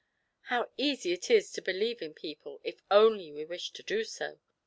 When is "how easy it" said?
0.45-1.29